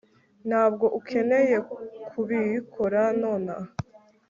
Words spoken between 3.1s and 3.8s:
nonaha